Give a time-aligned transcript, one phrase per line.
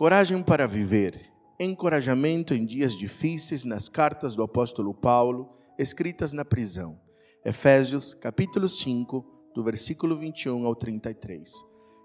[0.00, 1.30] Coragem para viver.
[1.60, 6.98] Encorajamento em dias difíceis nas cartas do apóstolo Paulo, escritas na prisão.
[7.44, 11.52] Efésios, capítulo 5, do versículo 21 ao 33.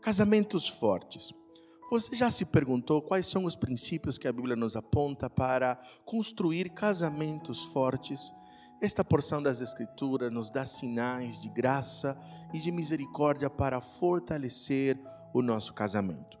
[0.00, 1.34] Casamentos fortes.
[1.90, 5.74] Você já se perguntou quais são os princípios que a Bíblia nos aponta para
[6.06, 8.32] construir casamentos fortes?
[8.80, 12.16] Esta porção das Escrituras nos dá sinais de graça
[12.54, 14.96] e de misericórdia para fortalecer
[15.34, 16.39] o nosso casamento.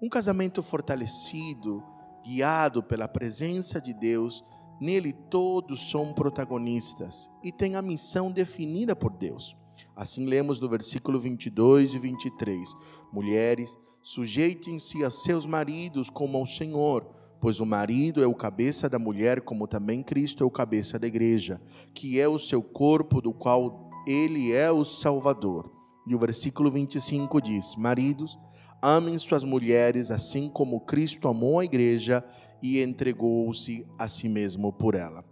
[0.00, 1.82] Um casamento fortalecido,
[2.24, 4.44] guiado pela presença de Deus,
[4.80, 9.56] nele todos são protagonistas e têm a missão definida por Deus.
[9.96, 12.76] Assim lemos no versículo 22 e 23:
[13.12, 17.04] Mulheres, sujeitem-se a seus maridos como ao Senhor,
[17.40, 21.08] pois o marido é o cabeça da mulher, como também Cristo é o cabeça da
[21.08, 21.60] igreja,
[21.92, 25.72] que é o seu corpo, do qual ele é o Salvador.
[26.06, 28.38] E o versículo 25 diz: Maridos,
[28.80, 32.24] Amem suas mulheres assim como Cristo amou a igreja
[32.62, 35.24] e entregou-se a si mesmo por ela.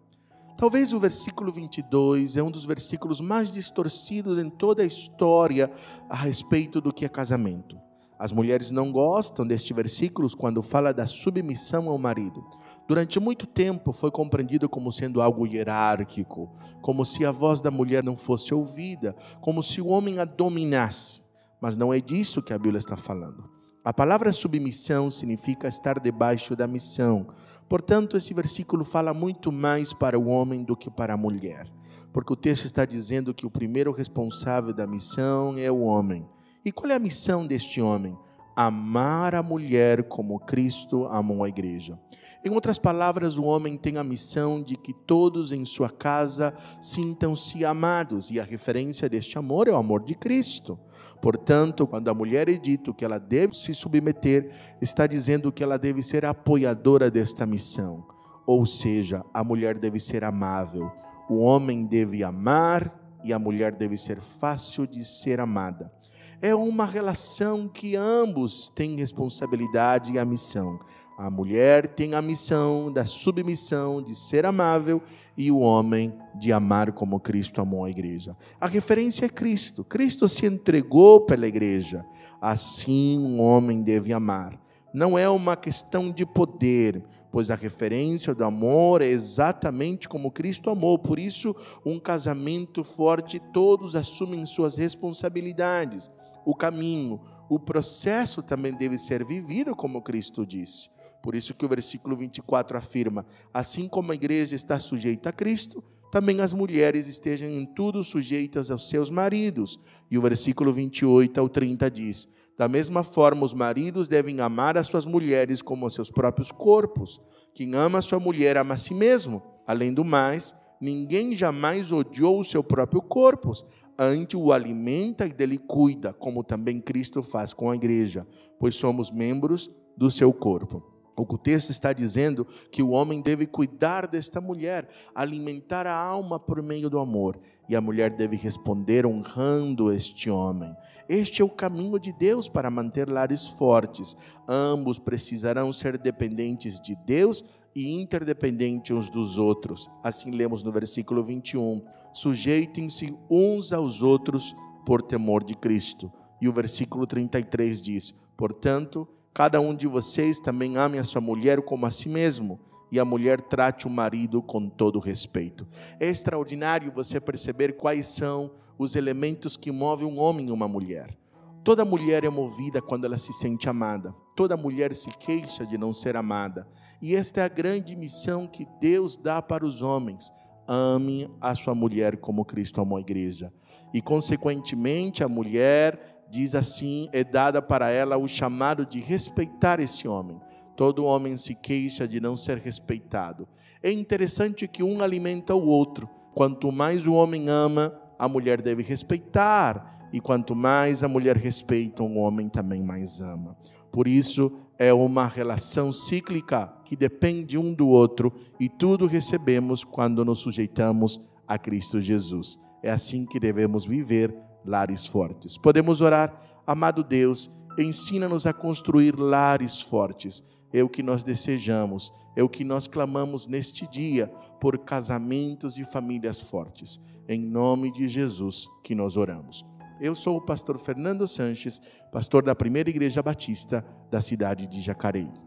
[0.58, 5.70] Talvez o versículo 22 é um dos versículos mais distorcidos em toda a história
[6.08, 7.78] a respeito do que é casamento.
[8.18, 12.42] As mulheres não gostam deste versículo quando fala da submissão ao marido.
[12.88, 16.50] Durante muito tempo foi compreendido como sendo algo hierárquico,
[16.80, 21.25] como se a voz da mulher não fosse ouvida, como se o homem a dominasse.
[21.60, 23.48] Mas não é disso que a Bíblia está falando.
[23.84, 27.28] A palavra submissão significa estar debaixo da missão.
[27.68, 31.72] Portanto, esse versículo fala muito mais para o homem do que para a mulher,
[32.12, 36.28] porque o texto está dizendo que o primeiro responsável da missão é o homem.
[36.64, 38.18] E qual é a missão deste homem?
[38.56, 41.98] Amar a mulher como Cristo amou a igreja.
[42.42, 47.64] Em outras palavras, o homem tem a missão de que todos em sua casa sintam-se
[47.66, 50.78] amados, e a referência deste amor é o amor de Cristo.
[51.20, 55.76] Portanto, quando a mulher é dito que ela deve se submeter, está dizendo que ela
[55.76, 58.06] deve ser apoiadora desta missão.
[58.46, 60.90] Ou seja, a mulher deve ser amável,
[61.28, 65.92] o homem deve amar e a mulher deve ser fácil de ser amada.
[66.42, 70.78] É uma relação que ambos têm responsabilidade e a missão.
[71.16, 75.02] A mulher tem a missão da submissão, de ser amável,
[75.34, 78.36] e o homem de amar como Cristo amou a igreja.
[78.60, 79.82] A referência é Cristo.
[79.82, 82.04] Cristo se entregou pela igreja.
[82.38, 84.60] Assim um homem deve amar.
[84.92, 90.68] Não é uma questão de poder, pois a referência do amor é exatamente como Cristo
[90.68, 90.98] amou.
[90.98, 96.10] Por isso, um casamento forte, todos assumem suas responsabilidades.
[96.46, 97.20] O caminho,
[97.50, 100.88] o processo também deve ser vivido como Cristo disse.
[101.20, 105.82] Por isso que o versículo 24 afirma: assim como a igreja está sujeita a Cristo,
[106.12, 109.80] também as mulheres estejam em tudo sujeitas aos seus maridos.
[110.08, 114.86] E o versículo 28 ao 30 diz: Da mesma forma, os maridos devem amar as
[114.86, 117.20] suas mulheres como os seus próprios corpos.
[117.52, 119.42] Quem ama a sua mulher ama a si mesmo.
[119.66, 123.52] Além do mais, ninguém jamais odiou o seu próprio corpo,
[123.98, 128.26] antes o alimenta e dele cuida, como também Cristo faz com a igreja,
[128.58, 130.96] pois somos membros do seu corpo.
[131.18, 136.62] O texto está dizendo que o homem deve cuidar desta mulher, alimentar a alma por
[136.62, 140.76] meio do amor, e a mulher deve responder honrando este homem.
[141.08, 144.14] Este é o caminho de Deus para manter lares fortes.
[144.46, 147.42] Ambos precisarão ser dependentes de Deus
[147.76, 149.88] e interdependentes uns dos outros.
[150.02, 151.84] Assim lemos no versículo 21.
[152.12, 156.10] Sujeitem-se uns aos outros por temor de Cristo.
[156.40, 161.60] E o versículo 33 diz: Portanto, Cada um de vocês também ame a sua mulher
[161.60, 162.58] como a si mesmo,
[162.90, 165.68] e a mulher trate o marido com todo respeito.
[166.00, 171.18] É extraordinário você perceber quais são os elementos que movem um homem e uma mulher.
[171.66, 174.14] Toda mulher é movida quando ela se sente amada.
[174.36, 176.64] Toda mulher se queixa de não ser amada.
[177.02, 180.32] E esta é a grande missão que Deus dá para os homens.
[180.68, 183.52] Ame a sua mulher como Cristo amou a igreja.
[183.92, 190.06] E, consequentemente, a mulher diz assim: é dada para ela o chamado de respeitar esse
[190.06, 190.38] homem.
[190.76, 193.48] Todo homem se queixa de não ser respeitado.
[193.82, 196.08] É interessante que um alimenta o outro.
[196.32, 202.02] Quanto mais o homem ama, a mulher deve respeitar, e quanto mais a mulher respeita,
[202.02, 203.54] o homem também mais ama.
[203.92, 210.24] Por isso, é uma relação cíclica que depende um do outro e tudo recebemos quando
[210.24, 212.58] nos sujeitamos a Cristo Jesus.
[212.82, 214.34] É assim que devemos viver
[214.64, 215.58] lares fortes.
[215.58, 220.42] Podemos orar, amado Deus, ensina-nos a construir lares fortes.
[220.72, 224.28] É o que nós desejamos, é o que nós clamamos neste dia
[224.62, 226.98] por casamentos e famílias fortes.
[227.28, 229.75] Em nome de Jesus que nós oramos.
[230.00, 231.80] Eu sou o pastor Fernando Sanches,
[232.12, 235.45] pastor da Primeira Igreja Batista da cidade de Jacareí.